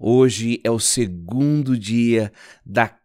[0.00, 2.32] Hoje é o segundo dia
[2.64, 2.96] da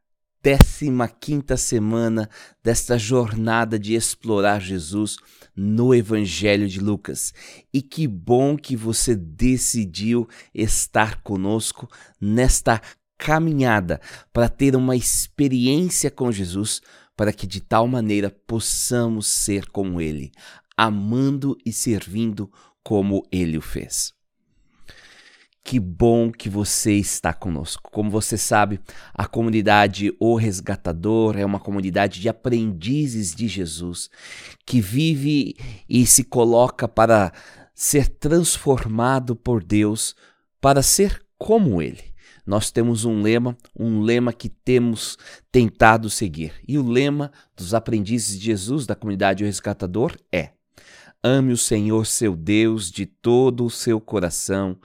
[0.44, 2.30] 15 semana
[2.64, 5.18] desta jornada de explorar Jesus
[5.56, 7.34] no Evangelho de Lucas.
[7.74, 11.90] E que bom que você decidiu estar conosco
[12.22, 12.80] nesta
[13.18, 14.00] caminhada
[14.32, 16.80] para ter uma experiência com Jesus,
[17.18, 20.32] para que de tal maneira possamos ser como Ele,
[20.78, 22.52] amando e servindo
[22.84, 24.14] como Ele o fez.
[25.63, 27.90] Que bom que você está conosco.
[27.90, 28.81] Como você sabe,
[29.14, 34.09] a comunidade O Resgatador é uma comunidade de aprendizes de Jesus
[34.66, 35.55] que vive
[35.88, 37.31] e se coloca para
[37.73, 40.16] ser transformado por Deus,
[40.59, 42.14] para ser como Ele.
[42.45, 45.17] Nós temos um lema, um lema que temos
[45.50, 46.53] tentado seguir.
[46.67, 50.50] E o lema dos aprendizes de Jesus da comunidade O Resgatador é:
[51.23, 54.77] Ame o Senhor seu Deus de todo o seu coração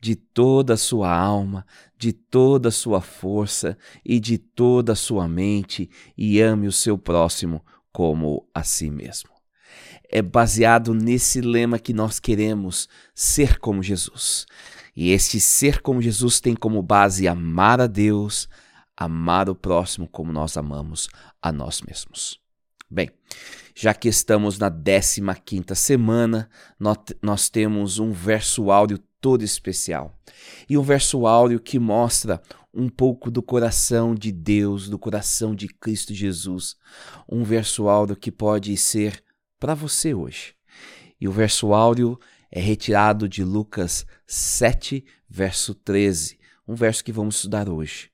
[0.00, 1.66] de toda a sua alma,
[1.98, 6.98] de toda a sua força e de toda a sua mente, e ame o seu
[6.98, 9.30] próximo como a si mesmo.
[10.08, 14.46] É baseado nesse lema que nós queremos ser como Jesus.
[14.94, 18.48] E este ser como Jesus tem como base amar a Deus,
[18.96, 21.08] amar o próximo como nós amamos
[21.42, 22.40] a nós mesmos.
[22.88, 23.10] Bem,
[23.74, 30.16] já que estamos na 15 quinta semana, nós, nós temos um verso áudio todo especial.
[30.68, 32.40] E um verso áureo que mostra
[32.72, 36.76] um pouco do coração de Deus, do coração de Cristo Jesus.
[37.28, 39.20] Um verso áureo que pode ser
[39.58, 40.54] para você hoje.
[41.20, 42.16] E o verso áureo
[42.52, 48.12] é retirado de Lucas 7, verso 13, um verso que vamos estudar hoje.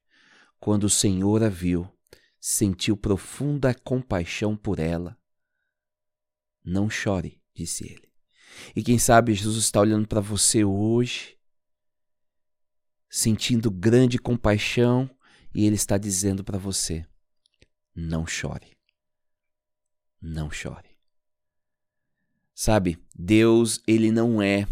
[0.58, 1.86] Quando o Senhor a viu,
[2.40, 5.14] sentiu profunda compaixão por ela.
[6.64, 8.11] Não chore, disse ele.
[8.74, 11.36] E quem sabe Jesus está olhando para você hoje,
[13.08, 15.10] sentindo grande compaixão,
[15.54, 17.06] e Ele está dizendo para você:
[17.94, 18.76] não chore.
[20.20, 20.90] Não chore.
[22.54, 24.66] Sabe, Deus, Ele não é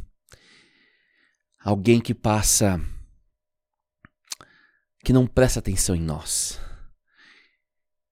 [1.58, 2.80] alguém que passa.
[5.02, 6.69] que não presta atenção em nós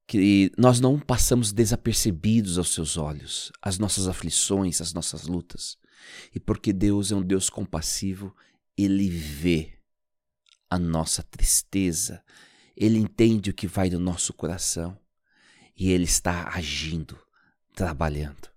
[0.09, 5.77] que nós não passamos desapercebidos aos seus olhos, as nossas aflições, as nossas lutas.
[6.35, 8.35] E porque Deus é um Deus compassivo,
[8.75, 9.79] ele vê
[10.71, 12.25] a nossa tristeza,
[12.75, 14.99] ele entende o que vai do nosso coração
[15.77, 17.19] e ele está agindo,
[17.75, 18.49] trabalhando.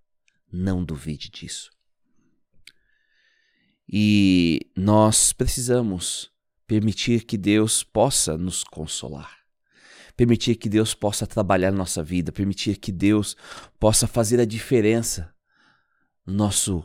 [0.50, 1.69] Não duvide disso.
[3.89, 6.31] E nós precisamos
[6.66, 9.41] permitir que Deus possa nos consolar
[10.16, 13.35] permitir que Deus possa trabalhar na nossa vida, permitir que Deus
[13.79, 15.33] possa fazer a diferença
[16.25, 16.83] no nosso,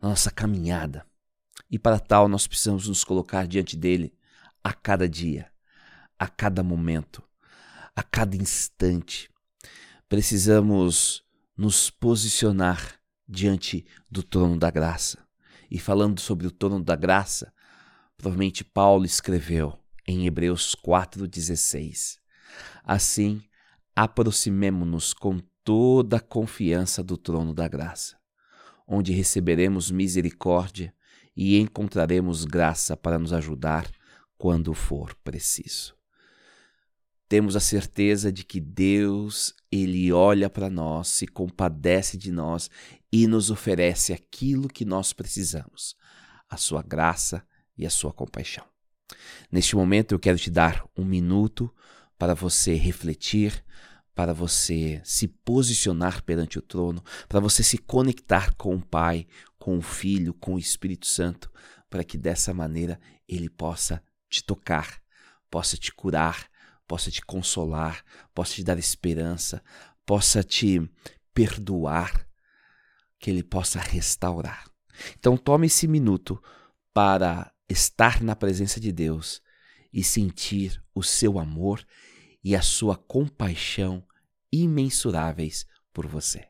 [0.00, 1.06] na nossa caminhada.
[1.70, 4.14] E para tal, nós precisamos nos colocar diante dele
[4.62, 5.50] a cada dia,
[6.18, 7.22] a cada momento,
[7.94, 9.30] a cada instante.
[10.08, 11.22] Precisamos
[11.56, 15.18] nos posicionar diante do trono da graça.
[15.70, 17.52] E falando sobre o trono da graça,
[18.16, 22.18] provavelmente Paulo escreveu em Hebreus 4,16:
[22.84, 23.42] Assim,
[23.94, 28.16] aproximemo-nos com toda a confiança do trono da graça,
[28.86, 30.94] onde receberemos misericórdia
[31.36, 33.90] e encontraremos graça para nos ajudar
[34.36, 35.98] quando for preciso.
[37.28, 42.70] Temos a certeza de que Deus, ele olha para nós, se compadece de nós
[43.12, 45.94] e nos oferece aquilo que nós precisamos,
[46.48, 48.64] a sua graça e a sua compaixão.
[49.52, 51.70] Neste momento eu quero te dar um minuto
[52.18, 53.64] para você refletir,
[54.14, 59.26] para você se posicionar perante o trono, para você se conectar com o Pai,
[59.58, 61.50] com o Filho, com o Espírito Santo,
[61.88, 65.00] para que dessa maneira ele possa te tocar,
[65.48, 66.48] possa te curar,
[66.86, 68.04] possa te consolar,
[68.34, 69.62] possa te dar esperança,
[70.04, 70.80] possa te
[71.32, 72.26] perdoar,
[73.20, 74.64] que ele possa restaurar.
[75.18, 76.42] Então tome esse minuto
[76.92, 79.40] para estar na presença de Deus
[79.92, 81.84] e sentir o seu amor
[82.42, 84.02] e a sua compaixão
[84.52, 86.48] imensuráveis por você.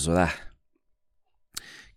[0.00, 0.54] Vamos orar?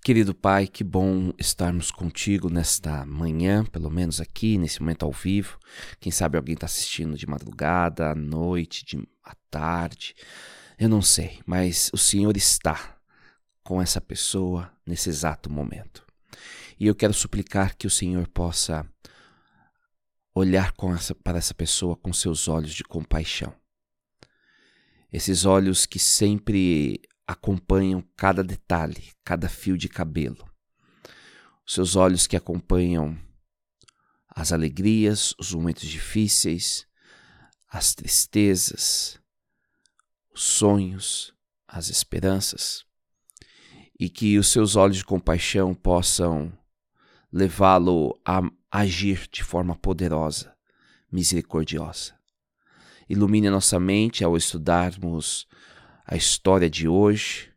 [0.04, 5.58] Querido Pai, que bom estarmos contigo nesta manhã, pelo menos aqui, nesse momento ao vivo.
[6.02, 10.16] Quem sabe alguém está assistindo de madrugada, à noite, de, à tarde.
[10.78, 12.98] Eu não sei, mas o Senhor está
[13.64, 16.06] com essa pessoa nesse exato momento.
[16.78, 18.86] E eu quero suplicar que o Senhor possa
[20.36, 23.56] olhar essa, para essa pessoa com seus olhos de compaixão.
[25.10, 27.00] Esses olhos que sempre
[27.34, 30.50] acompanham cada detalhe, cada fio de cabelo.
[31.66, 33.18] Os seus olhos que acompanham
[34.30, 36.88] as alegrias, os momentos difíceis,
[37.70, 39.20] as tristezas,
[40.34, 41.34] os sonhos,
[41.68, 42.86] as esperanças,
[44.00, 46.52] e que os seus olhos de compaixão possam
[47.32, 48.42] levá-lo a
[48.72, 50.56] agir de forma poderosa,
[51.12, 52.14] misericordiosa.
[53.08, 55.48] Ilumine a nossa mente ao estudarmos
[56.13, 57.51] a história de hoje,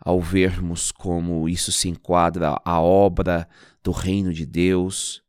[0.00, 3.46] ao vermos como isso se enquadra à obra
[3.84, 5.22] do reino de Deus,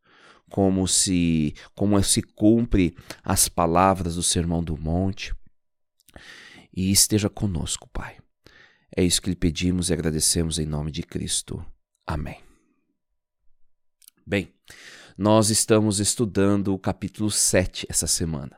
[0.50, 5.36] como se como se cumpre as palavras do Sermão do Monte.
[6.74, 8.18] E esteja conosco, Pai.
[8.96, 11.62] É isso que lhe pedimos e agradecemos em nome de Cristo.
[12.08, 12.42] Amém.
[14.26, 14.54] Bem,
[15.18, 18.58] nós estamos estudando o capítulo 7 essa semana.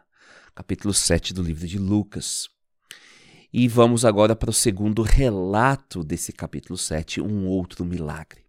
[0.54, 2.52] Capítulo 7 do livro de Lucas.
[3.54, 8.46] E vamos agora para o segundo relato desse capítulo 7, um outro milagre.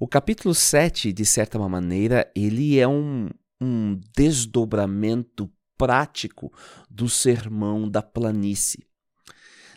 [0.00, 3.28] O capítulo 7, de certa maneira, ele é um,
[3.60, 6.50] um desdobramento prático
[6.88, 8.86] do sermão da planície.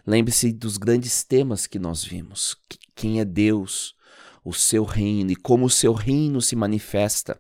[0.08, 2.56] Lembre-se dos grandes temas que nós vimos:
[2.96, 3.94] quem é Deus,
[4.42, 7.38] o seu reino e como o seu reino se manifesta,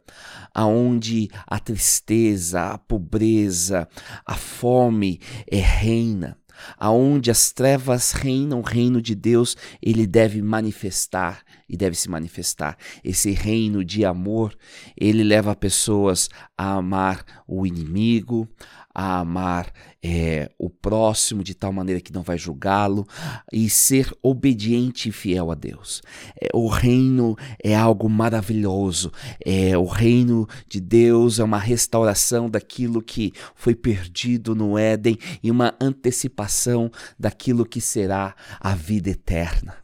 [0.53, 3.87] aonde a tristeza, a pobreza,
[4.25, 6.37] a fome é reina
[6.77, 12.77] aonde as trevas reinam, o reino de Deus, ele deve manifestar e deve se manifestar.
[13.03, 14.55] Esse reino de amor,
[14.95, 18.47] ele leva pessoas a amar o inimigo,
[18.93, 19.71] a amar
[20.03, 23.07] é, o próximo de tal maneira que não vai julgá-lo
[23.51, 26.01] e ser obediente e fiel a Deus.
[26.41, 29.11] É, o reino é algo maravilhoso.
[29.45, 35.51] É, o reino de Deus é uma restauração daquilo que foi perdido no Éden e
[35.51, 39.75] uma antecipação daquilo que será a vida eterna.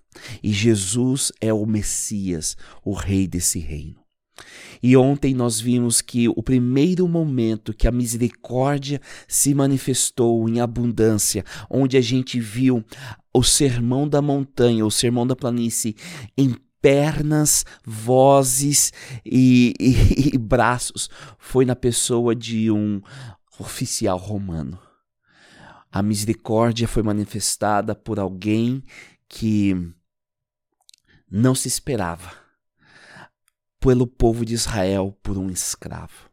[0.41, 4.06] E Jesus é o Messias, o Rei desse reino.
[4.81, 11.43] E ontem nós vimos que o primeiro momento que a misericórdia se manifestou em abundância,
[11.69, 12.83] onde a gente viu
[13.33, 15.95] o sermão da montanha, o sermão da planície
[16.37, 18.93] em pernas, vozes
[19.25, 23.01] e, e, e braços, foi na pessoa de um
[23.59, 24.79] oficial romano.
[25.91, 28.83] A misericórdia foi manifestada por alguém
[29.27, 29.75] que
[31.29, 32.46] não se esperava
[33.79, 36.27] pelo povo de Israel por um escravo.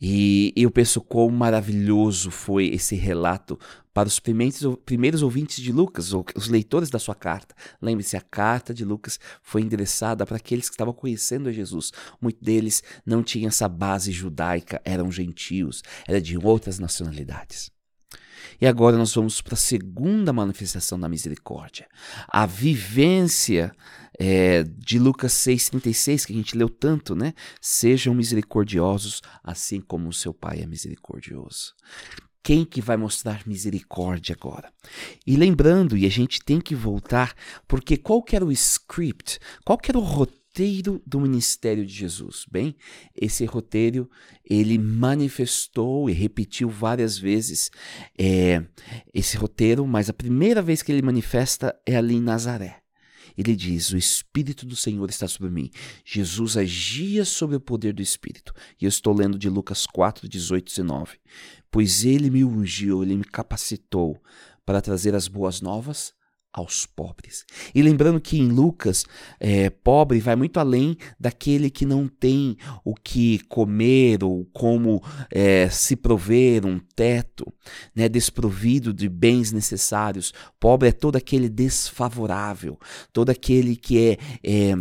[0.00, 3.58] E eu penso quão maravilhoso foi esse relato
[3.92, 7.52] para os primeiros, primeiros ouvintes de Lucas, os leitores da sua carta.
[7.82, 11.90] Lembre-se, a carta de Lucas foi endereçada para aqueles que estavam conhecendo Jesus.
[12.20, 17.72] Muitos deles não tinham essa base judaica, eram gentios, eram de outras nacionalidades.
[18.60, 21.88] E agora nós vamos para a segunda manifestação da misericórdia.
[22.28, 23.72] A vivência
[24.18, 27.34] é, de Lucas 6,36, que a gente leu tanto, né?
[27.60, 31.74] Sejam misericordiosos, assim como o seu Pai é misericordioso.
[32.42, 34.72] Quem que vai mostrar misericórdia agora?
[35.26, 37.34] E lembrando, e a gente tem que voltar,
[37.66, 42.44] porque qual que era o script, qual que era o roteiro do ministério de Jesus.
[42.50, 42.74] Bem,
[43.14, 44.10] esse roteiro
[44.44, 47.70] ele manifestou e repetiu várias vezes
[48.18, 48.64] é,
[49.14, 52.82] esse roteiro, mas a primeira vez que ele manifesta é ali em Nazaré.
[53.38, 55.70] Ele diz: O Espírito do Senhor está sobre mim.
[56.04, 58.52] Jesus agia sobre o poder do Espírito.
[58.80, 61.18] E eu estou lendo de Lucas 4, 18 e 19.
[61.70, 64.20] Pois ele me ungiu, ele me capacitou
[64.66, 66.12] para trazer as boas novas
[66.52, 67.44] aos pobres.
[67.74, 69.04] E lembrando que em Lucas,
[69.38, 75.68] é, pobre vai muito além daquele que não tem o que comer ou como é,
[75.68, 77.52] se prover, um teto,
[77.94, 80.32] né, desprovido de bens necessários.
[80.58, 82.78] Pobre é todo aquele desfavorável,
[83.12, 84.74] todo aquele que é, é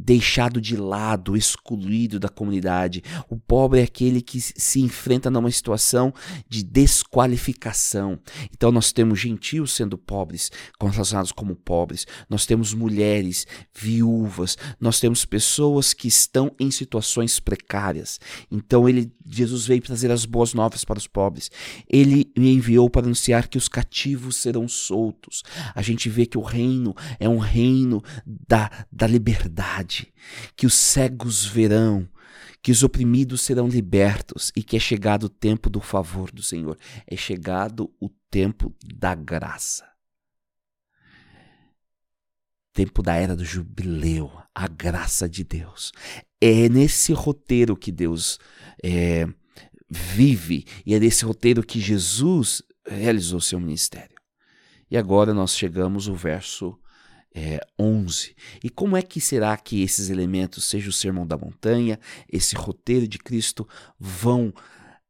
[0.00, 3.02] deixado de lado, excluído da comunidade.
[3.28, 6.12] O pobre é aquele que se enfrenta numa situação
[6.48, 8.18] de desqualificação.
[8.52, 12.06] Então nós temos gentios sendo pobres, relacionados como pobres.
[12.28, 18.18] Nós temos mulheres viúvas, nós temos pessoas que estão em situações precárias.
[18.50, 21.50] Então ele Jesus veio trazer as boas novas para os pobres.
[21.88, 25.42] Ele me enviou para anunciar que os cativos serão soltos.
[25.74, 29.89] A gente vê que o reino é um reino da, da liberdade,
[30.56, 32.08] que os cegos verão,
[32.62, 36.78] que os oprimidos serão libertos e que é chegado o tempo do favor do Senhor,
[37.06, 39.88] é chegado o tempo da graça.
[42.72, 45.92] Tempo da era do jubileu, a graça de Deus.
[46.40, 48.38] É nesse roteiro que Deus
[48.82, 49.26] é,
[49.90, 54.16] vive e é nesse roteiro que Jesus realizou seu ministério.
[54.90, 56.78] E agora nós chegamos ao verso
[57.34, 58.34] é, 11.
[58.62, 63.06] E como é que será que esses elementos, seja o Sermão da Montanha, esse roteiro
[63.06, 63.68] de Cristo,
[63.98, 64.52] vão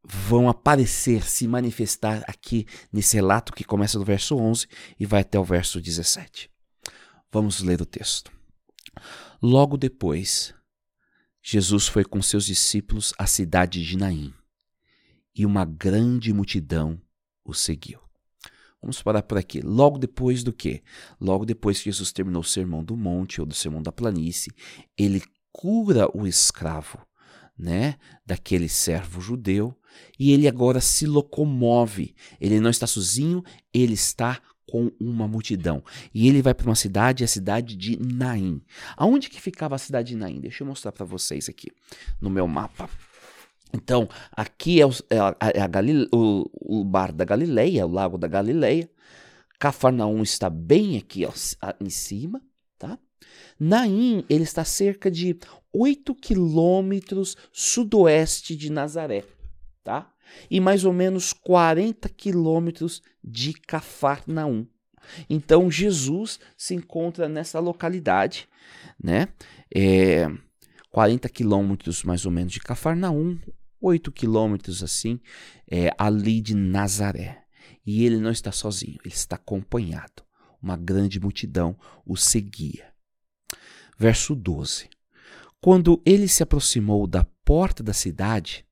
[0.03, 4.67] vão aparecer, se manifestar aqui nesse relato que começa no verso 11
[4.99, 6.51] e vai até o verso 17.
[7.31, 8.33] Vamos ler o texto.
[9.43, 10.55] Logo depois,
[11.43, 14.35] Jesus foi com seus discípulos à cidade de Naim,
[15.35, 17.01] e uma grande multidão
[17.45, 18.10] o seguiu.
[18.81, 19.61] Vamos parar por aqui.
[19.61, 20.83] Logo depois do que?
[21.21, 24.53] Logo depois que Jesus terminou o sermão do monte ou do sermão da planície,
[24.97, 25.23] ele
[25.53, 26.99] cura o escravo,
[27.59, 29.77] né, daquele servo judeu,
[30.19, 32.15] e ele agora se locomove.
[32.41, 33.43] Ele não está sozinho,
[33.75, 35.83] ele está com uma multidão.
[36.15, 38.63] E ele vai para uma cidade, a cidade de Naim.
[38.97, 40.41] Aonde que ficava a cidade de Naim?
[40.41, 41.69] Deixa eu mostrar para vocês aqui
[42.21, 42.89] no meu mapa.
[43.73, 45.69] Então, aqui é, o, é, a, é a
[46.13, 46.51] o,
[46.81, 48.91] o, bar da Galileia, o lago da Galileia.
[49.59, 51.33] Cafarnaum está bem aqui ó,
[51.81, 52.43] em cima,
[52.79, 52.99] tá?
[53.59, 55.39] Naim, ele está cerca de
[55.73, 59.25] 8 quilômetros sudoeste de Nazaré,
[59.85, 60.11] tá?
[60.51, 64.67] E mais ou menos 40 quilômetros de Cafarnaum.
[65.29, 68.49] Então, Jesus se encontra nessa localidade,
[69.03, 69.29] né?
[69.75, 70.27] É,
[70.91, 73.39] 40 quilômetros mais ou menos de Cafarnaum,
[73.81, 75.21] 8 quilômetros assim,
[75.71, 77.45] é, ali de Nazaré.
[77.85, 80.23] E ele não está sozinho, ele está acompanhado.
[80.63, 82.93] Uma grande multidão o seguia.
[83.99, 84.89] Verso 12.
[85.61, 88.65] Quando ele se aproximou da porta da cidade,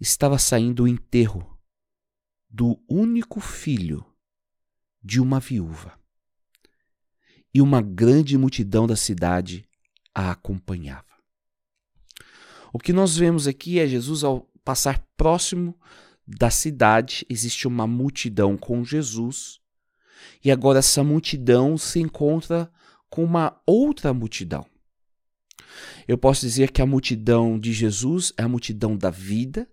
[0.00, 1.58] estava saindo o enterro
[2.48, 4.04] do único filho
[5.02, 5.98] de uma viúva.
[7.54, 9.66] E uma grande multidão da cidade
[10.14, 11.11] a acompanhava.
[12.72, 15.76] O que nós vemos aqui é Jesus ao passar próximo
[16.26, 19.60] da cidade, existe uma multidão com Jesus,
[20.42, 22.70] e agora essa multidão se encontra
[23.10, 24.64] com uma outra multidão.
[26.06, 29.68] Eu posso dizer que a multidão de Jesus é a multidão da vida,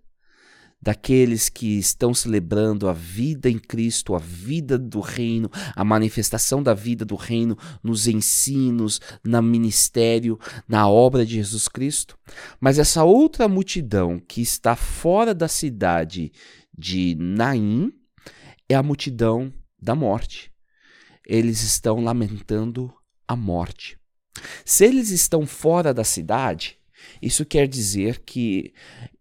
[0.82, 6.72] daqueles que estão celebrando a vida em Cristo, a vida do reino, a manifestação da
[6.72, 12.18] vida do reino nos ensinos, no ministério, na obra de Jesus Cristo.
[12.58, 16.32] Mas essa outra multidão que está fora da cidade
[16.76, 17.92] de Naim
[18.68, 20.50] é a multidão da morte.
[21.26, 22.92] Eles estão lamentando
[23.28, 23.98] a morte.
[24.64, 26.79] Se eles estão fora da cidade,
[27.20, 28.72] isso quer dizer que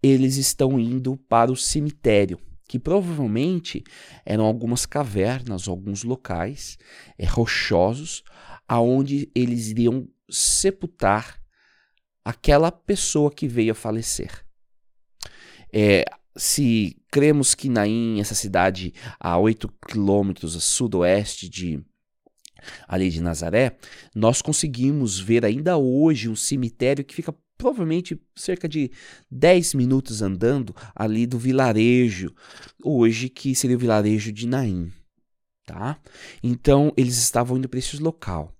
[0.01, 3.83] eles estão indo para o cemitério, que provavelmente
[4.25, 6.77] eram algumas cavernas, alguns locais
[7.17, 8.23] é, rochosos,
[8.67, 11.41] aonde eles iriam sepultar
[12.23, 14.45] aquela pessoa que veio a falecer.
[15.73, 16.05] É,
[16.35, 21.83] se cremos que Naim, essa cidade a 8 quilômetros a sudoeste de
[22.87, 23.77] ali de Nazaré,
[24.13, 28.89] nós conseguimos ver ainda hoje um cemitério que fica provavelmente cerca de
[29.29, 32.33] 10 minutos andando ali do vilarejo,
[32.81, 34.89] hoje que seria o vilarejo de Naim,
[35.65, 35.99] tá?
[36.41, 38.55] Então eles estavam indo para esse local.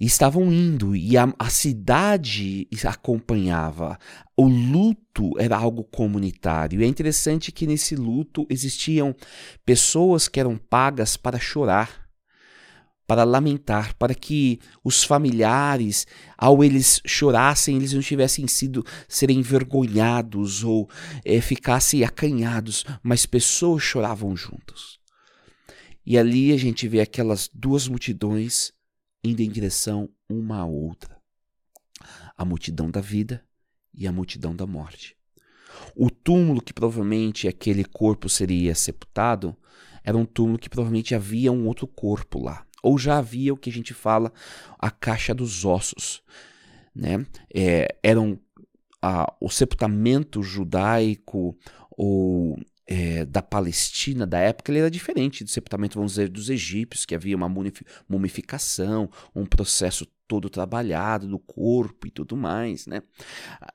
[0.00, 3.98] Estavam indo, e a, a cidade acompanhava.
[4.34, 6.80] O luto era algo comunitário.
[6.80, 9.14] E é interessante que nesse luto existiam
[9.62, 11.99] pessoas que eram pagas para chorar
[13.10, 16.06] para lamentar, para que os familiares,
[16.38, 20.88] ao eles chorassem, eles não tivessem sido serem envergonhados ou
[21.24, 25.00] é, ficassem acanhados, mas pessoas choravam juntos.
[26.06, 28.70] E ali a gente vê aquelas duas multidões
[29.24, 31.20] indo em direção uma à outra:
[32.38, 33.44] a multidão da vida
[33.92, 35.16] e a multidão da morte.
[35.96, 39.56] O túmulo que provavelmente aquele corpo seria sepultado
[40.04, 43.70] era um túmulo que provavelmente havia um outro corpo lá ou já havia o que
[43.70, 44.32] a gente fala
[44.78, 46.22] a caixa dos ossos,
[46.94, 47.26] né?
[47.54, 48.38] É, eram
[49.02, 51.56] a, o sepultamento judaico
[51.90, 57.06] ou é, da Palestina da época ele era diferente do sepultamento, vamos dizer, dos egípcios,
[57.06, 57.48] que havia uma
[58.08, 63.02] mumificação, um processo todo trabalhado do corpo e tudo mais, né?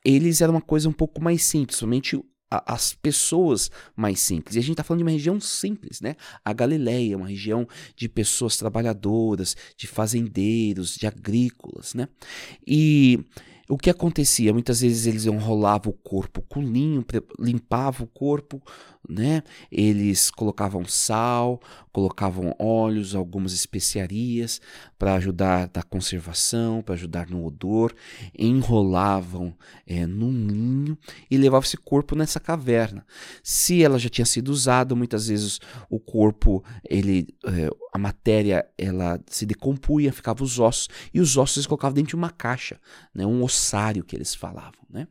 [0.04, 4.56] Eles eram uma coisa um pouco mais simples, somente as pessoas mais simples.
[4.56, 6.16] E a gente está falando de uma região simples, né?
[6.44, 12.08] A Galileia, uma região de pessoas trabalhadoras, de fazendeiros, de agrícolas, né?
[12.66, 13.20] E
[13.68, 14.54] o que acontecia?
[14.54, 17.04] Muitas vezes eles enrolavam o corpo com linho,
[17.40, 18.62] limpavam o corpo,
[19.10, 19.44] né?
[19.72, 21.60] Eles colocavam sal,
[21.92, 24.60] colocavam óleos, algumas especiarias
[25.00, 27.94] para ajudar na conservação, para ajudar no odor,
[28.38, 29.56] enrolavam
[29.88, 30.98] é, num linho
[31.30, 33.06] e levavam esse corpo nessa caverna.
[33.42, 35.60] Se ela já tinha sido usada, muitas vezes
[35.90, 41.58] o corpo, ele, é, a matéria, ela se decompunha, ficava os ossos e os ossos
[41.58, 42.80] eles colocavam dentro de uma caixa,
[43.14, 43.26] né?
[43.26, 45.08] Um ossário que eles falavam, né?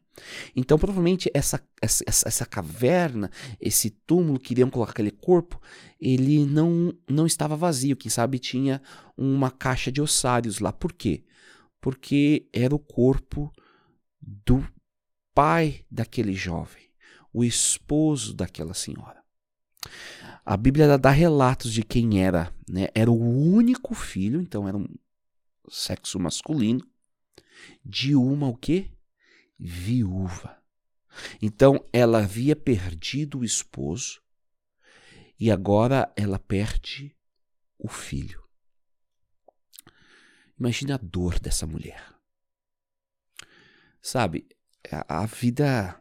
[0.57, 5.61] Então, provavelmente, essa, essa, essa caverna, esse túmulo que iriam colocar aquele corpo,
[6.00, 7.97] ele não, não estava vazio.
[7.97, 8.81] Quem sabe tinha
[9.17, 10.73] uma caixa de ossários lá.
[10.73, 11.23] Por quê?
[11.81, 13.53] Porque era o corpo
[14.21, 14.67] do
[15.35, 16.85] pai daquele jovem,
[17.31, 19.23] o esposo daquela senhora.
[20.47, 22.88] A Bíblia dá relatos de quem era, né?
[22.95, 24.87] Era o único filho, então era um
[25.69, 26.87] sexo masculino,
[27.85, 28.91] de uma o quê?
[29.59, 30.63] Viúva.
[31.40, 34.23] Então ela havia perdido o esposo
[35.38, 37.17] e agora ela perde
[37.79, 38.43] o filho.
[40.59, 42.14] Imagina a dor dessa mulher.
[44.01, 44.49] Sabe,
[44.90, 46.01] a, a vida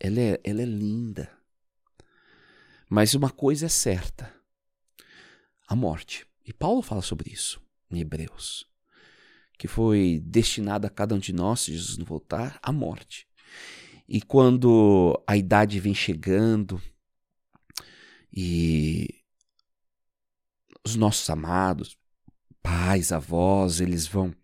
[0.00, 1.30] ela é, ela é linda.
[2.88, 4.34] Mas uma coisa é certa:
[5.66, 6.26] a morte.
[6.44, 8.73] E Paulo fala sobre isso em Hebreus
[9.58, 13.26] que foi destinada a cada um de nós, Jesus não voltar, a morte.
[14.08, 16.80] E quando a idade vem chegando
[18.32, 19.22] e
[20.84, 21.96] os nossos amados,
[22.62, 24.34] pais, avós, eles vão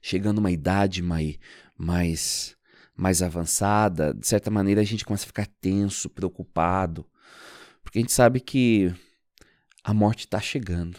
[0.00, 1.38] chegando uma idade mais,
[1.76, 2.56] mais,
[2.96, 7.06] mais avançada, de certa maneira a gente começa a ficar tenso, preocupado,
[7.82, 8.92] porque a gente sabe que
[9.84, 10.98] a morte está chegando.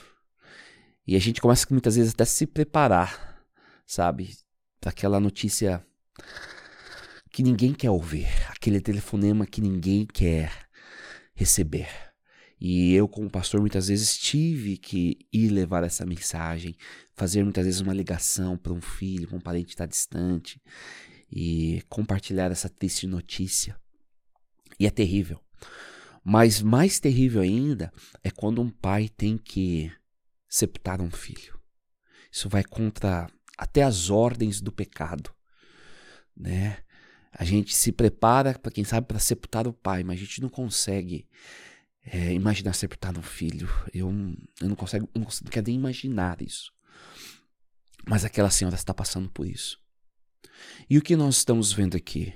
[1.09, 3.43] E a gente começa muitas vezes até se preparar,
[3.83, 4.37] sabe?
[4.79, 5.83] Para aquela notícia
[7.31, 10.51] que ninguém quer ouvir, aquele telefonema que ninguém quer
[11.33, 11.89] receber.
[12.61, 16.75] E eu, como pastor, muitas vezes tive que ir levar essa mensagem,
[17.15, 20.61] fazer muitas vezes uma ligação para um filho, para um parente que está distante
[21.31, 23.75] e compartilhar essa triste notícia.
[24.79, 25.41] E é terrível.
[26.23, 27.91] Mas mais terrível ainda
[28.23, 29.91] é quando um pai tem que
[30.49, 31.57] sepultar um filho.
[32.31, 35.33] Isso vai contra até as ordens do pecado,
[36.35, 36.83] né?
[37.31, 40.49] A gente se prepara para quem sabe para sepultar o pai, mas a gente não
[40.49, 41.29] consegue
[42.03, 43.69] é, imaginar sepultar um filho.
[43.93, 44.09] Eu,
[44.59, 46.71] eu não consigo, não consigo, não quero nem imaginar isso.
[48.07, 49.79] Mas aquela senhora está passando por isso.
[50.89, 52.33] E o que nós estamos vendo aqui?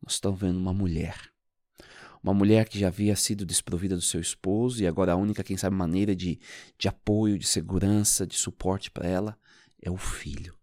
[0.00, 1.18] Nós estamos vendo uma mulher
[2.22, 5.56] uma mulher que já havia sido desprovida do seu esposo e agora a única, quem
[5.56, 6.38] sabe, maneira de,
[6.76, 9.38] de apoio, de segurança, de suporte para ela
[9.80, 10.56] é o filho.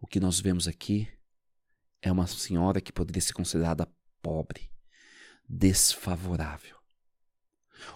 [0.00, 1.08] O que nós vemos aqui
[2.02, 3.88] é uma senhora que poderia ser considerada
[4.20, 4.70] pobre,
[5.48, 6.76] desfavorável.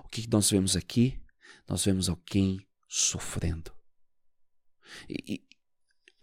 [0.04, 1.20] O que nós vemos aqui?
[1.68, 3.70] Nós vemos alguém sofrendo.
[5.08, 5.42] E,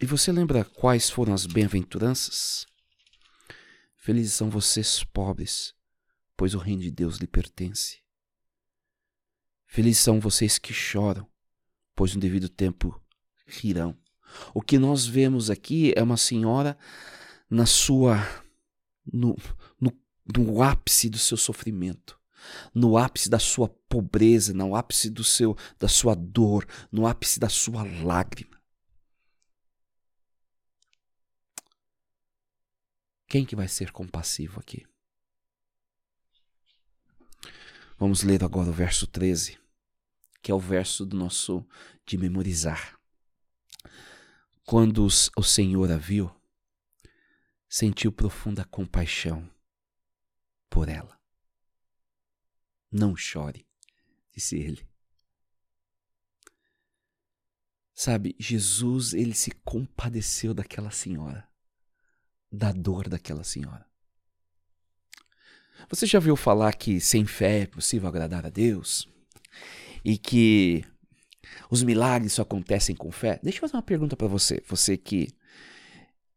[0.02, 2.66] e, você lembra quais foram as bem-aventuranças?
[3.96, 5.75] Felizes são vocês pobres,
[6.38, 8.00] pois o reino de Deus lhe pertence.
[9.66, 11.28] Felizes são vocês que choram,
[11.96, 13.02] pois no devido tempo
[13.46, 13.98] rirão.
[14.54, 16.78] O que nós vemos aqui é uma senhora
[17.50, 18.18] na sua
[19.06, 19.36] no,
[19.80, 19.98] no,
[20.36, 22.20] no ápice do seu sofrimento,
[22.74, 27.50] no ápice da sua pobreza, no ápice do seu da sua dor, no ápice da
[27.50, 28.56] sua lágrima.
[33.28, 34.86] Quem que vai ser compassivo aqui?
[37.98, 39.58] Vamos ler agora o verso 13,
[40.42, 41.66] que é o verso do nosso
[42.06, 43.00] de memorizar.
[44.66, 46.30] Quando o Senhor a viu,
[47.70, 49.50] sentiu profunda compaixão
[50.70, 51.18] por ela.
[52.92, 53.66] Não chore,
[54.34, 54.86] disse ele.
[57.94, 61.48] Sabe, Jesus, ele se compadeceu daquela senhora,
[62.52, 63.90] da dor daquela senhora.
[65.90, 69.08] Você já ouviu falar que sem fé é possível agradar a Deus?
[70.04, 70.84] E que
[71.70, 73.40] os milagres só acontecem com fé?
[73.42, 75.30] Deixa eu fazer uma pergunta para você, você que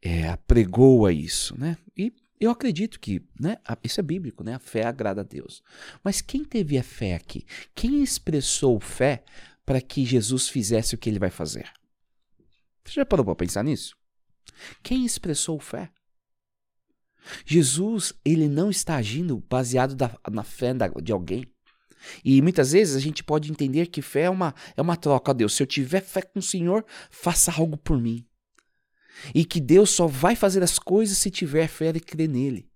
[0.02, 1.76] é, apregoa isso, né?
[1.96, 4.54] E eu acredito que, né, isso é bíblico, né?
[4.54, 5.62] A fé agrada a Deus.
[6.04, 7.44] Mas quem teve a fé aqui?
[7.74, 9.24] Quem expressou fé
[9.66, 11.70] para que Jesus fizesse o que ele vai fazer?
[12.84, 13.96] Você já parou para pensar nisso?
[14.82, 15.90] Quem expressou fé?
[17.44, 21.44] Jesus, ele não está agindo baseado da, na fé de alguém.
[22.24, 25.54] E muitas vezes a gente pode entender que fé é uma, é uma troca Deus.
[25.54, 28.24] Se eu tiver fé com o Senhor, faça algo por mim.
[29.34, 32.68] E que Deus só vai fazer as coisas se tiver fé e crer nele.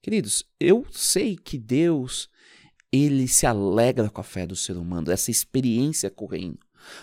[0.00, 2.28] Queridos, eu sei que Deus,
[2.92, 6.58] ele se alegra com a fé do ser humano, essa experiência correndo.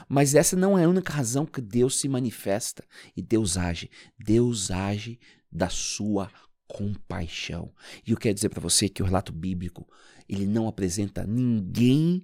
[0.07, 2.83] Mas essa não é a única razão que Deus se manifesta
[3.17, 3.89] e Deus age.
[4.17, 5.19] Deus age
[5.51, 6.31] da sua
[6.71, 7.73] compaixão.
[8.07, 9.87] E eu quero dizer para você que o relato bíblico,
[10.27, 12.23] ele não apresenta ninguém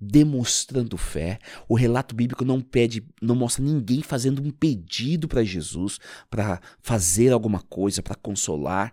[0.00, 1.38] demonstrando fé.
[1.68, 7.32] O relato bíblico não pede, não mostra ninguém fazendo um pedido para Jesus para fazer
[7.32, 8.92] alguma coisa, para consolar.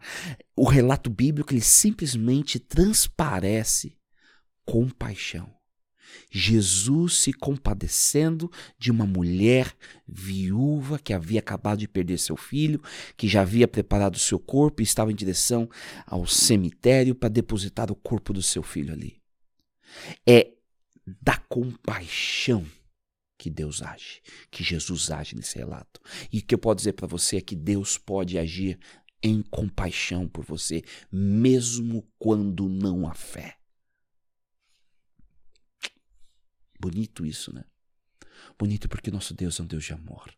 [0.55, 3.97] O relato bíblico ele simplesmente transparece
[4.65, 5.54] compaixão.
[6.29, 9.73] Jesus se compadecendo de uma mulher
[10.07, 12.81] viúva que havia acabado de perder seu filho,
[13.15, 15.69] que já havia preparado seu corpo e estava em direção
[16.05, 19.21] ao cemitério para depositar o corpo do seu filho ali.
[20.27, 20.51] É
[21.21, 22.65] da compaixão
[23.37, 26.01] que Deus age, que Jesus age nesse relato.
[26.31, 28.79] E o que eu posso dizer para você é que Deus pode agir
[29.21, 33.57] em compaixão por você, mesmo quando não há fé.
[36.79, 37.63] Bonito isso, né?
[38.57, 40.35] Bonito porque nosso Deus é um Deus de amor.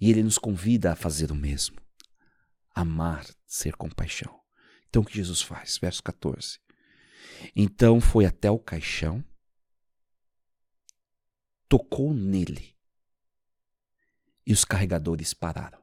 [0.00, 1.80] E ele nos convida a fazer o mesmo.
[2.74, 4.40] Amar, ser compaixão.
[4.88, 5.78] Então o que Jesus faz?
[5.78, 6.58] Verso 14.
[7.54, 9.24] Então foi até o caixão,
[11.68, 12.76] tocou nele
[14.46, 15.80] e os carregadores pararam.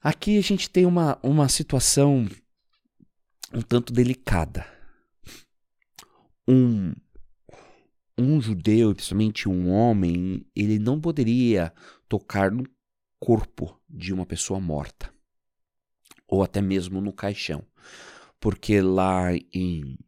[0.00, 2.28] Aqui a gente tem uma, uma situação
[3.54, 4.66] um tanto delicada
[6.46, 6.92] um
[8.16, 11.72] um judeu, principalmente um homem, ele não poderia
[12.08, 12.64] tocar no
[13.18, 15.12] corpo de uma pessoa morta,
[16.26, 17.64] ou até mesmo no caixão,
[18.38, 19.98] porque lá em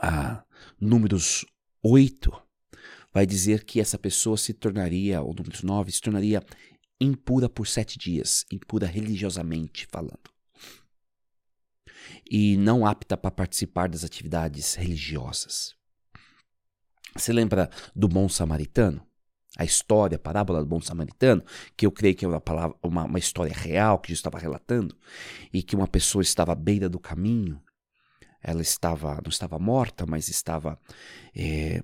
[0.00, 0.44] ah,
[0.80, 1.44] Números
[1.82, 2.32] 8
[3.12, 6.44] vai dizer que essa pessoa se tornaria, ou Números 9, se tornaria
[7.00, 10.37] impura por sete dias, impura religiosamente falando
[12.30, 15.74] e não apta para participar das atividades religiosas.
[17.14, 19.06] Você lembra do bom samaritano?
[19.56, 21.42] A história, a parábola do bom samaritano,
[21.76, 24.96] que eu creio que é uma, palavra, uma, uma história real que Jesus estava relatando,
[25.52, 27.60] e que uma pessoa estava à beira do caminho,
[28.42, 30.78] ela estava, não estava morta, mas estava
[31.34, 31.82] é,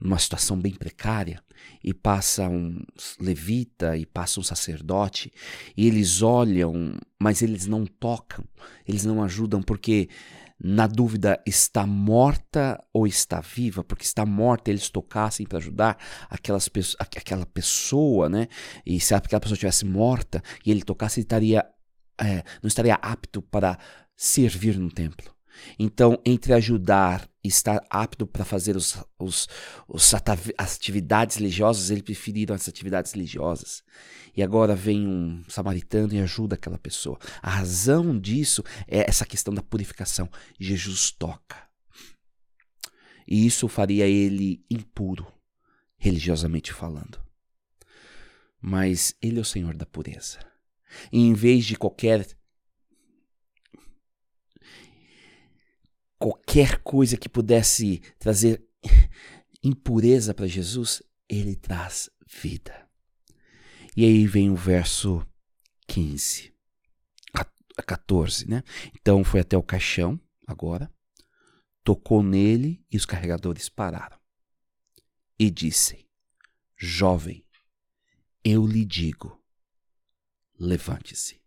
[0.00, 1.42] numa situação bem precária
[1.82, 2.82] e passa um
[3.20, 5.32] levita e passa um sacerdote
[5.76, 8.44] e eles olham, mas eles não tocam,
[8.86, 10.08] eles não ajudam porque
[10.60, 15.96] na dúvida está morta ou está viva, porque está morta eles tocassem para ajudar
[16.28, 18.48] aquelas, aquela pessoa, né?
[18.84, 21.64] E se aquela pessoa estivesse morta e ele tocasse, ele estaria,
[22.20, 23.78] é, não estaria apto para
[24.16, 25.37] servir no templo.
[25.78, 29.48] Então, entre ajudar e estar apto para fazer os, os,
[29.88, 30.14] os
[30.56, 33.82] atividades religiosas, ele preferiram as atividades religiosas.
[34.36, 37.18] E agora vem um samaritano e ajuda aquela pessoa.
[37.42, 40.28] A razão disso é essa questão da purificação.
[40.58, 41.68] Jesus toca.
[43.26, 45.26] E isso faria ele impuro,
[45.96, 47.20] religiosamente falando.
[48.60, 50.38] Mas ele é o Senhor da pureza.
[51.12, 52.26] E em vez de qualquer
[56.18, 58.62] qualquer coisa que pudesse trazer
[59.62, 62.88] impureza para Jesus, ele traz vida.
[63.96, 65.26] E aí vem o verso
[65.86, 66.54] 15,
[67.86, 68.62] 14, né?
[68.94, 70.92] Então foi até o caixão, agora,
[71.82, 74.18] tocou nele e os carregadores pararam.
[75.38, 76.06] E disse:
[76.76, 77.44] Jovem,
[78.44, 79.42] eu lhe digo,
[80.58, 81.40] levante-se.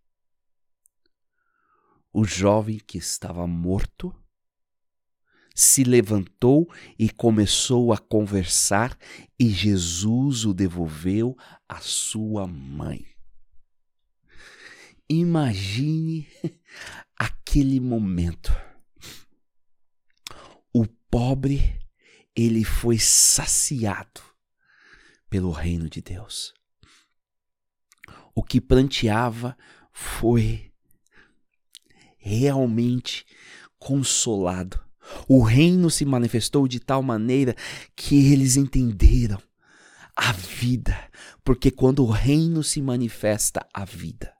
[2.12, 4.14] O jovem que estava morto
[5.54, 8.96] se levantou e começou a conversar,
[9.38, 11.36] e Jesus o devolveu
[11.68, 13.06] à sua mãe.
[15.08, 16.26] Imagine
[17.16, 18.52] aquele momento.
[20.72, 21.78] O pobre,
[22.34, 24.22] ele foi saciado
[25.28, 26.54] pelo reino de Deus.
[28.34, 29.56] O que pranteava
[29.92, 30.72] foi
[32.16, 33.26] realmente
[33.78, 34.80] consolado
[35.28, 37.54] O reino se manifestou de tal maneira
[37.94, 39.40] que eles entenderam
[40.16, 40.96] a vida,
[41.44, 44.32] porque quando o reino se manifesta, a vida.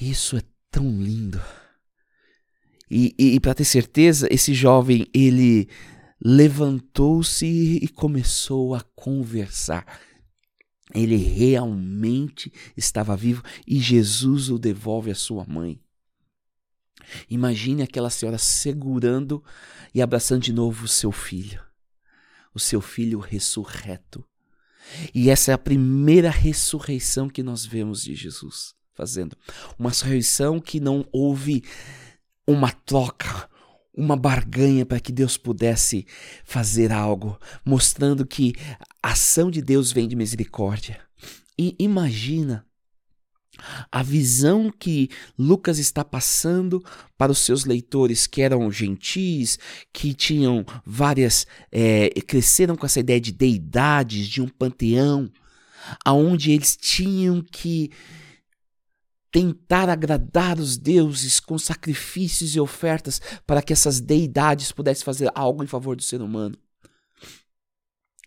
[0.00, 1.40] Isso é tão lindo.
[2.90, 5.68] E, e, e para ter certeza, esse jovem ele
[6.20, 10.00] levantou-se e começou a conversar.
[10.94, 15.80] Ele realmente estava vivo e Jesus o devolve à sua mãe.
[17.28, 19.42] Imagine aquela senhora segurando
[19.94, 21.62] e abraçando de novo o seu filho,
[22.54, 24.24] o seu filho ressurreto.
[25.14, 29.36] E essa é a primeira ressurreição que nós vemos de Jesus fazendo.
[29.78, 31.64] Uma ressurreição que não houve
[32.46, 33.48] uma troca,
[33.92, 36.06] uma barganha para que Deus pudesse
[36.44, 38.54] fazer algo, mostrando que
[39.02, 41.00] a ação de Deus vem de misericórdia.
[41.58, 42.66] E imagina
[43.90, 46.84] a visão que Lucas está passando
[47.16, 49.58] para os seus leitores, que eram gentis,
[49.92, 51.46] que tinham várias.
[51.70, 55.30] É, cresceram com essa ideia de deidades, de um panteão,
[56.04, 57.90] aonde eles tinham que
[59.30, 65.64] tentar agradar os deuses com sacrifícios e ofertas para que essas deidades pudessem fazer algo
[65.64, 66.56] em favor do ser humano.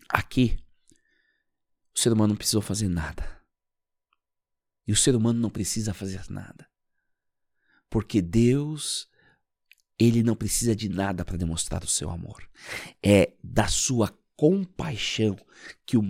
[0.10, 0.58] Aqui,
[1.96, 3.37] o ser humano não precisou fazer nada.
[4.88, 6.68] E o ser humano não precisa fazer nada.
[7.90, 9.08] Porque Deus,
[10.00, 12.48] ele não precisa de nada para demonstrar o seu amor.
[13.04, 15.36] É da sua compaixão
[15.86, 16.04] que o,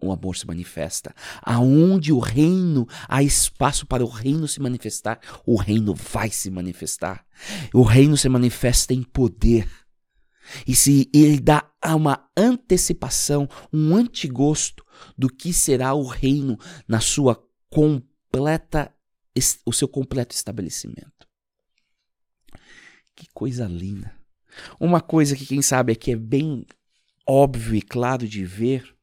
[0.00, 1.14] o, amor se manifesta.
[1.42, 7.24] Aonde o reino, há espaço para o reino se manifestar, o reino vai se manifestar.
[7.72, 9.68] O reino se manifesta em poder.
[10.66, 14.84] E se ele dá uma antecipação, um antigosto
[15.16, 17.36] do que será o reino na sua
[17.70, 18.94] completa
[19.64, 21.28] o seu completo estabelecimento.
[23.14, 24.14] Que coisa linda.
[24.78, 26.66] Uma coisa que quem sabe aqui é bem
[27.26, 28.94] óbvio e claro de ver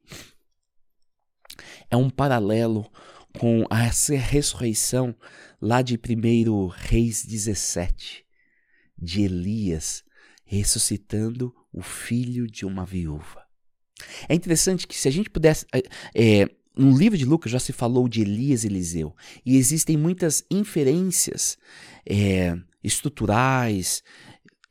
[1.90, 2.92] é um paralelo
[3.40, 5.16] com a ressurreição
[5.62, 8.26] lá de 1 Reis 17,
[8.98, 10.04] de Elias
[10.44, 13.46] ressuscitando o filho de uma viúva.
[14.28, 15.66] É interessante que se a gente pudesse.
[16.16, 20.44] É, no livro de Lucas já se falou de Elias e Eliseu, e existem muitas
[20.50, 21.58] inferências
[22.06, 24.04] é, estruturais,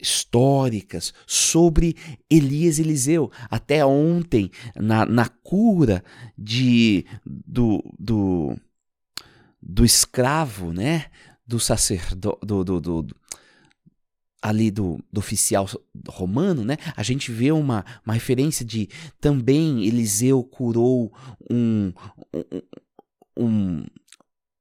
[0.00, 1.96] históricas sobre
[2.30, 3.30] Elias e Eliseu.
[3.50, 6.04] Até ontem, na, na cura
[6.36, 8.56] de, do, do,
[9.60, 11.06] do escravo, né?
[11.46, 13.06] Do sacerdote, do, do, do,
[14.48, 15.68] ali do, do, oficial
[16.08, 16.76] romano, né?
[16.96, 18.88] A gente vê uma, uma referência de
[19.20, 21.12] também Eliseu curou
[21.50, 21.92] um,
[22.32, 22.62] um,
[23.36, 23.84] um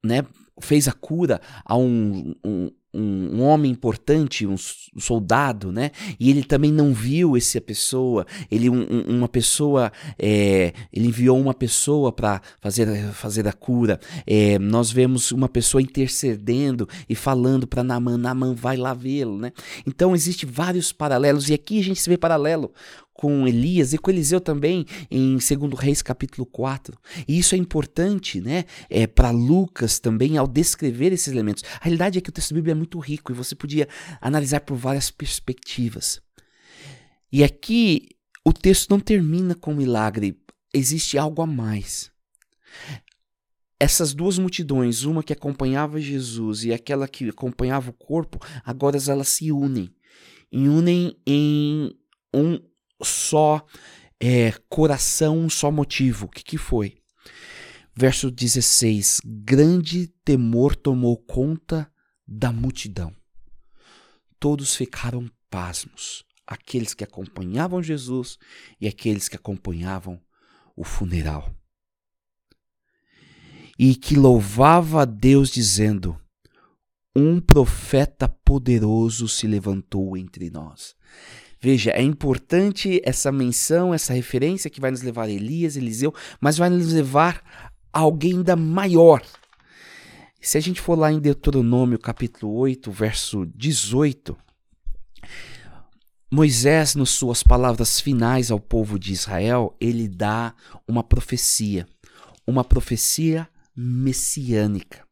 [0.03, 0.25] né?
[0.59, 5.91] Fez a cura a um, um um, um, homem importante, um soldado, né?
[6.19, 8.25] E ele também não viu essa pessoa.
[8.49, 13.99] Ele um, uma pessoa, é, ele enviou uma pessoa para fazer fazer a cura.
[14.25, 19.51] É, nós vemos uma pessoa intercedendo e falando para Naman, Naman vai lá vê-lo, né?
[19.85, 22.71] Então existe vários paralelos e aqui a gente se vê paralelo
[23.15, 26.97] com Elias e com Eliseu também em 2 Reis capítulo 4.
[27.27, 31.63] E isso é importante, né, é, para Lucas também ao descrever esses elementos.
[31.79, 33.87] A realidade é que o texto bíblico é muito rico e você podia
[34.19, 36.21] analisar por várias perspectivas.
[37.31, 38.09] E aqui
[38.45, 40.37] o texto não termina com milagre,
[40.73, 42.11] existe algo a mais.
[43.79, 49.29] Essas duas multidões, uma que acompanhava Jesus e aquela que acompanhava o corpo, agora elas
[49.29, 49.89] se unem.
[50.51, 51.93] E unem em
[52.33, 52.59] um
[53.01, 53.65] só
[54.19, 56.25] é, coração, só motivo.
[56.25, 56.97] O que, que foi?
[57.95, 61.91] Verso 16: Grande temor tomou conta
[62.27, 63.15] da multidão.
[64.39, 68.37] Todos ficaram pasmos, aqueles que acompanhavam Jesus
[68.79, 70.21] e aqueles que acompanhavam
[70.75, 71.55] o funeral.
[73.79, 76.19] E que louvava a Deus, dizendo:
[77.15, 80.95] Um profeta poderoso se levantou entre nós.
[81.65, 86.59] Veja, é importante essa menção, essa referência que vai nos levar a Elias, Eliseu, mas
[86.59, 87.41] vai nos levar
[87.91, 89.19] a alguém ainda maior.
[90.39, 94.37] Se a gente for lá em Deuteronômio capítulo 8, verso 18,
[96.31, 100.53] Moisés, nas suas palavras finais ao povo de Israel, ele dá
[100.87, 101.87] uma profecia,
[102.45, 105.03] uma profecia messiânica.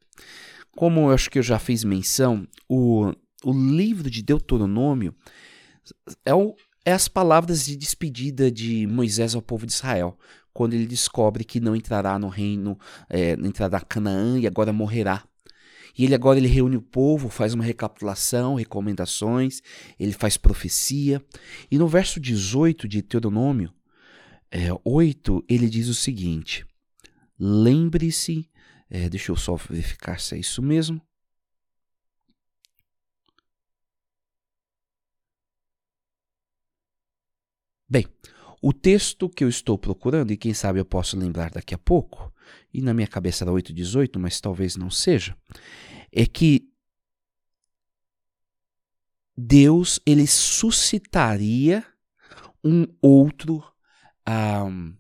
[0.75, 3.11] Como eu acho que eu já fiz menção, o,
[3.43, 5.15] o livro de Deuteronômio
[6.26, 10.17] é, o, é as palavras de despedida de Moisés ao povo de Israel,
[10.54, 12.78] quando ele descobre que não entrará no reino,
[13.10, 15.24] é, entrará Canaã e agora morrerá.
[15.98, 19.62] E ele agora ele reúne o povo, faz uma recapitulação, recomendações,
[20.00, 21.24] ele faz profecia.
[21.69, 23.72] E no verso 18 de Deuteronômio
[24.52, 26.65] é, 8, ele diz o seguinte:
[27.39, 28.50] Lembre-se,
[28.89, 31.02] é, deixa eu só verificar se é isso mesmo.
[37.89, 38.08] Bem,
[38.62, 42.34] o texto que eu estou procurando, e quem sabe eu posso lembrar daqui a pouco,
[42.74, 45.36] e na minha cabeça era 8,18, mas talvez não seja,
[46.12, 46.67] é que
[49.36, 51.84] Deus ele suscitaria
[52.63, 53.63] um outro
[54.28, 54.93] um,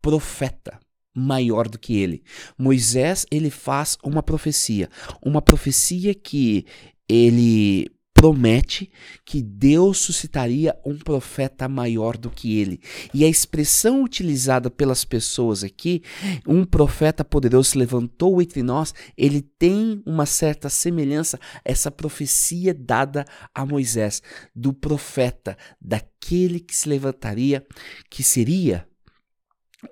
[0.00, 0.78] profeta
[1.14, 2.22] maior do que ele.
[2.56, 4.88] Moisés ele faz uma profecia,
[5.22, 6.66] uma profecia que
[7.08, 7.90] ele
[8.22, 8.88] promete
[9.24, 12.80] que Deus suscitaria um profeta maior do que ele.
[13.12, 16.04] E a expressão utilizada pelas pessoas aqui,
[16.46, 23.24] um profeta poderoso se levantou entre nós, ele tem uma certa semelhança essa profecia dada
[23.52, 24.22] a Moisés
[24.54, 27.66] do profeta, daquele que se levantaria,
[28.08, 28.86] que seria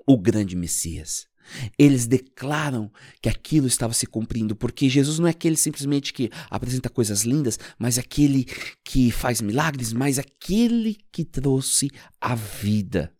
[0.07, 1.30] o grande Messias.
[1.79, 6.89] Eles declaram que aquilo estava se cumprindo, porque Jesus não é aquele simplesmente que apresenta
[6.89, 8.47] coisas lindas, mas aquele
[8.85, 13.13] que faz milagres, mas aquele que trouxe a vida.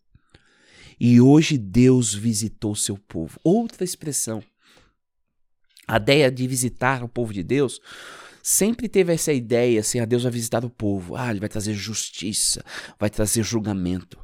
[0.99, 3.39] E hoje Deus visitou seu povo.
[3.43, 4.43] Outra expressão.
[5.87, 7.81] A ideia de visitar o povo de Deus
[8.43, 11.49] sempre teve essa ideia assim: a ah, Deus vai visitar o povo, ah, ele vai
[11.49, 12.63] trazer justiça,
[12.99, 14.19] vai trazer julgamento.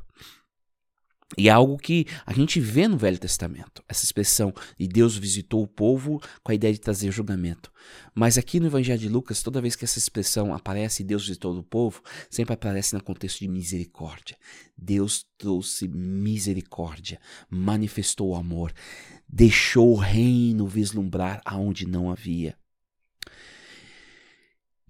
[1.35, 5.61] E é algo que a gente vê no Velho Testamento, essa expressão, e Deus visitou
[5.61, 7.69] o povo com a ideia de trazer julgamento.
[8.15, 11.63] Mas aqui no Evangelho de Lucas, toda vez que essa expressão aparece, Deus visitou o
[11.63, 14.37] povo, sempre aparece no contexto de misericórdia.
[14.77, 18.73] Deus trouxe misericórdia, manifestou o amor,
[19.27, 22.57] deixou o reino vislumbrar aonde não havia.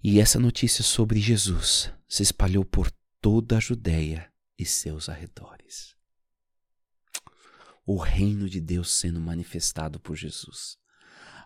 [0.04, 5.97] E essa notícia sobre Jesus se espalhou por toda a Judéia e seus arredores
[7.88, 10.76] o reino de Deus sendo manifestado por Jesus.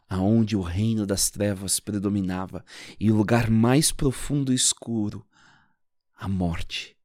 [0.09, 2.65] Aonde o reino das trevas predominava
[2.99, 5.25] e o lugar mais profundo e escuro,
[6.17, 6.97] a morte,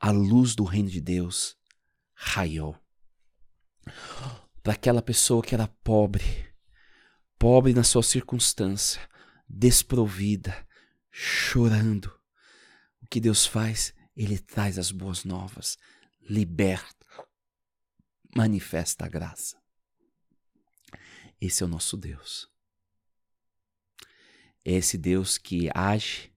[0.00, 1.56] a luz do reino de Deus
[2.14, 2.76] raiou.
[4.60, 6.24] Para aquela pessoa que era pobre,
[7.38, 9.00] pobre na sua circunstância,
[9.48, 10.66] desprovida,
[11.12, 12.12] chorando,
[13.00, 13.94] o que Deus faz?
[14.16, 15.78] Ele traz as boas novas,
[16.28, 17.03] liberta
[18.36, 19.62] manifesta a graça.
[21.40, 22.50] Esse é o nosso Deus.
[24.64, 26.32] É esse Deus que age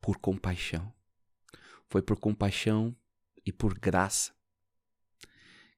[0.00, 0.92] por compaixão.
[1.88, 2.96] Foi por compaixão
[3.44, 4.34] e por graça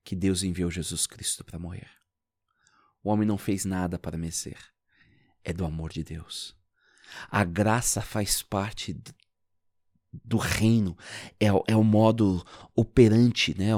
[0.05, 1.91] que Deus enviou Jesus Cristo para morrer.
[3.03, 4.59] O homem não fez nada para merecer.
[5.43, 6.57] É do amor de Deus.
[7.29, 8.93] A graça faz parte
[10.13, 10.97] do reino,
[11.39, 12.45] é, é o modo
[12.75, 13.71] operante né,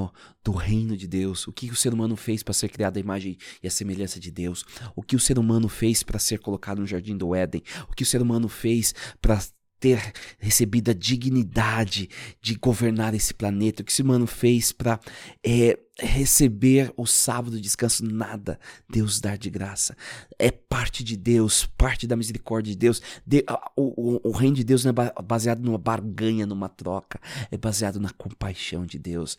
[0.42, 1.47] do reino de Deus.
[1.47, 4.31] O que o ser humano fez para ser criado à imagem e à semelhança de
[4.31, 4.64] Deus.
[4.97, 7.62] O que o ser humano fez para ser colocado no jardim do Éden.
[7.90, 9.42] O que o ser humano fez para
[9.83, 10.01] ter
[10.38, 12.09] recebido a dignidade
[12.40, 15.01] de governar esse planeta, o que esse mano fez para
[15.45, 19.97] é, receber o sábado de descanso, nada Deus dá de graça.
[20.38, 23.03] É parte de Deus, parte da misericórdia de Deus.
[23.27, 23.45] De,
[23.77, 27.99] o, o, o, reino de Deus não é baseado numa barganha, numa troca, é baseado
[27.99, 29.37] na compaixão de Deus.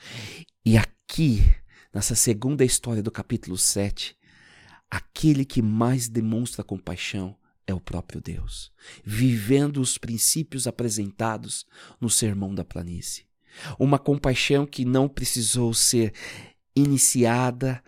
[0.66, 1.42] E aqui,
[1.94, 4.14] nessa segunda história do capítulo 7,
[4.92, 7.34] aquele que mais demonstra compaixão
[7.66, 8.72] é o próprio Deus,
[9.04, 11.66] vivendo os princípios apresentados
[12.00, 13.26] no Sermão da Planície.
[13.80, 16.14] Uma compaixão que não precisou ser
[16.76, 17.84] iniciada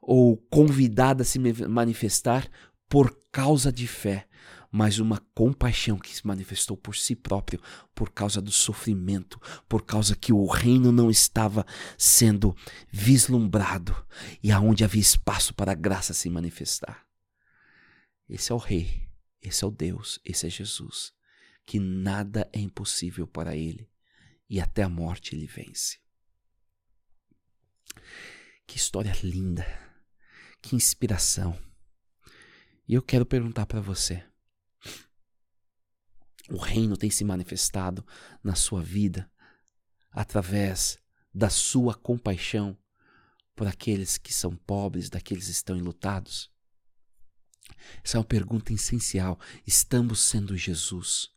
[0.00, 2.48] ou convidada a se manifestar
[2.88, 4.26] por causa de fé,
[4.72, 7.60] mas uma compaixão que se manifestou por si próprio,
[7.94, 11.66] por causa do sofrimento, por causa que o reino não estava
[11.98, 12.56] sendo
[12.90, 13.94] vislumbrado
[14.42, 17.04] e aonde havia espaço para a graça se manifestar.
[18.28, 19.09] Esse é o rei
[19.42, 21.12] esse é o Deus, esse é Jesus,
[21.64, 23.90] que nada é impossível para ele
[24.48, 25.98] e até a morte ele vence.
[28.66, 29.64] Que história linda,
[30.60, 31.58] que inspiração.
[32.86, 34.24] E eu quero perguntar para você:
[36.48, 38.04] o reino tem se manifestado
[38.42, 39.30] na sua vida
[40.10, 40.98] através
[41.32, 42.76] da sua compaixão
[43.54, 46.49] por aqueles que são pobres, daqueles que estão enlutados?
[48.04, 49.38] Essa é uma pergunta essencial.
[49.66, 51.30] Estamos sendo Jesus?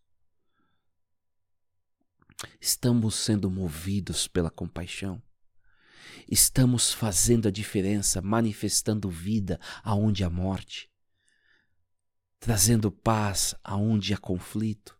[2.60, 5.22] Estamos sendo movidos pela compaixão?
[6.30, 10.90] Estamos fazendo a diferença, manifestando vida aonde há morte?
[12.44, 15.00] trazendo paz aonde há conflito,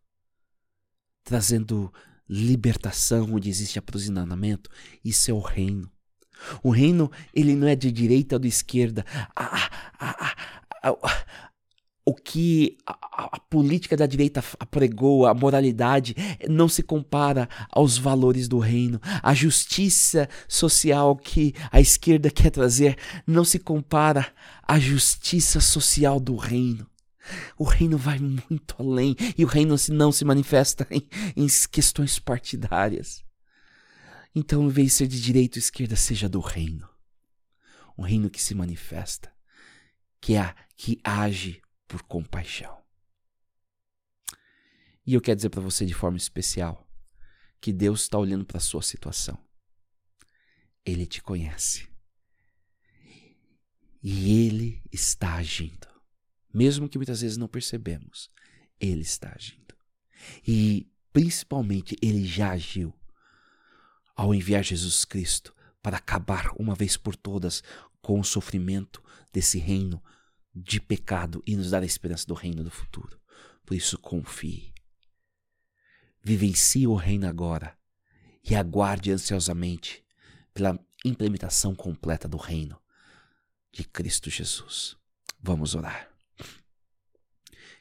[1.26, 1.94] trazendo
[2.28, 4.70] libertação onde existe aprisionamento.
[5.04, 5.92] Isso é o reino.
[6.64, 9.06] O reino, ele não é de direita ou de esquerda.
[9.36, 9.58] A,
[10.00, 10.36] a, a,
[12.06, 16.16] o que a, política da direita apregou, a moralidade,
[16.50, 19.00] não se compara aos valores do reino.
[19.22, 26.36] A justiça social que a esquerda quer trazer não se compara à justiça social do
[26.36, 26.86] reino.
[27.58, 31.08] O reino vai muito além e o reino não se manifesta em,
[31.38, 33.24] em questões partidárias.
[34.36, 36.90] Então, em vez de ser de direita ou esquerda, seja do reino.
[37.98, 39.32] Um reino que se manifesta,
[40.24, 42.82] que, é, que age por compaixão.
[45.06, 46.88] E eu quero dizer para você de forma especial
[47.60, 49.38] que Deus está olhando para a sua situação.
[50.86, 51.90] Ele te conhece.
[54.02, 55.88] E Ele está agindo.
[56.54, 58.32] Mesmo que muitas vezes não percebemos,
[58.80, 59.76] Ele está agindo.
[60.48, 62.98] E principalmente Ele já agiu
[64.16, 67.62] ao enviar Jesus Cristo para acabar uma vez por todas
[68.04, 69.02] com o sofrimento
[69.32, 70.04] desse reino
[70.54, 73.20] de pecado e nos dar a esperança do reino do futuro.
[73.66, 74.74] Por isso, confie.
[76.22, 77.76] Vivencie o reino agora
[78.44, 80.04] e aguarde ansiosamente
[80.54, 82.80] pela implementação completa do reino
[83.72, 84.98] de Cristo Jesus.
[85.42, 86.10] Vamos orar.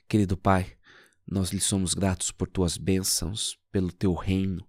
[0.09, 0.77] Querido Pai,
[1.27, 4.66] nós lhe somos gratos por tuas bênçãos, pelo teu reino,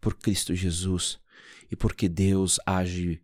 [0.00, 1.20] por Cristo Jesus
[1.70, 3.22] e porque Deus age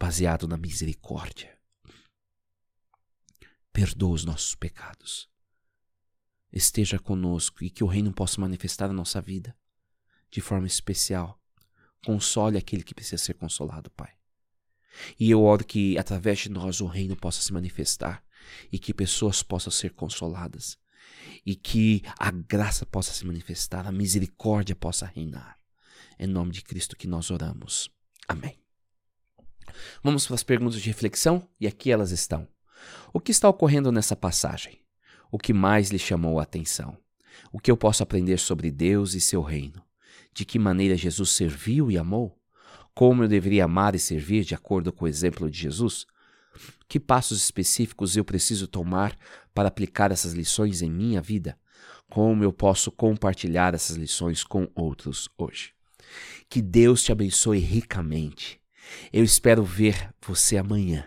[0.00, 1.54] baseado na misericórdia.
[3.70, 5.28] Perdoa os nossos pecados.
[6.50, 9.54] Esteja conosco e que o reino possa manifestar na nossa vida
[10.30, 11.38] de forma especial.
[12.04, 14.16] Console aquele que precisa ser consolado, Pai.
[15.18, 18.24] E eu oro que através de nós o reino possa se manifestar
[18.72, 20.78] e que pessoas possam ser consoladas
[21.44, 25.58] e que a graça possa se manifestar, a misericórdia possa reinar.
[26.18, 27.90] Em nome de Cristo que nós oramos.
[28.26, 28.60] Amém.
[30.02, 32.46] Vamos para as perguntas de reflexão e aqui elas estão.
[33.12, 34.78] O que está ocorrendo nessa passagem?
[35.30, 36.96] O que mais lhe chamou a atenção?
[37.52, 39.82] O que eu posso aprender sobre Deus e seu reino?
[40.32, 42.38] De que maneira Jesus serviu e amou?
[42.94, 46.06] Como eu deveria amar e servir de acordo com o exemplo de Jesus?
[46.88, 49.16] Que passos específicos eu preciso tomar
[49.54, 51.58] para aplicar essas lições em minha vida?
[52.08, 55.72] Como eu posso compartilhar essas lições com outros hoje?
[56.48, 58.60] Que Deus te abençoe ricamente.
[59.12, 61.06] Eu espero ver você amanhã.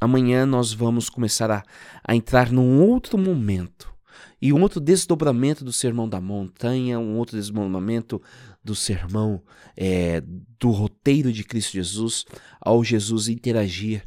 [0.00, 1.62] Amanhã nós vamos começar a,
[2.04, 3.94] a entrar num outro momento
[4.40, 8.20] e um outro desdobramento do Sermão da Montanha, um outro desdobramento
[8.62, 9.42] do sermão
[9.76, 10.22] é,
[10.58, 12.24] do roteiro de Cristo Jesus,
[12.60, 14.04] ao Jesus interagir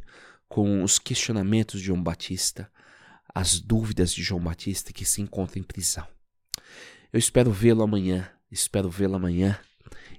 [0.48, 2.70] com os questionamentos de João Batista,
[3.34, 6.06] as dúvidas de João Batista que se encontra em prisão.
[7.12, 9.58] Eu espero vê-lo amanhã, espero vê-lo amanhã.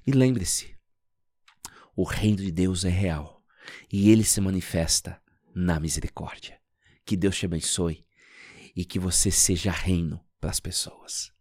[0.05, 0.70] E lembre-se,
[1.95, 3.41] o reino de Deus é real
[3.91, 5.19] e ele se manifesta
[5.53, 6.57] na misericórdia.
[7.05, 8.05] Que Deus te abençoe
[8.75, 11.31] e que você seja reino para as pessoas.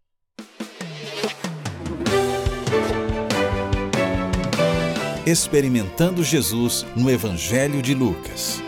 [5.27, 8.61] Experimentando Jesus no Evangelho de Lucas.